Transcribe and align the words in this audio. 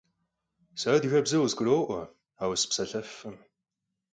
Se 0.81 0.87
adıgebze 0.95 1.37
khızguro'ue, 1.41 1.99
aue 2.43 2.55
sıpselhefkhım. 2.61 3.35